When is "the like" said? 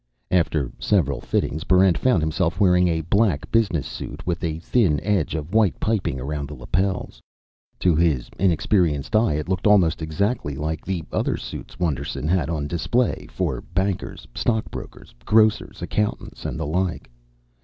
16.59-17.07